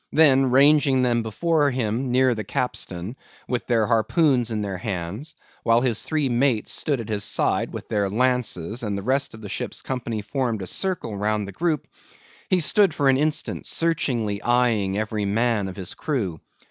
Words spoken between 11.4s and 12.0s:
the group;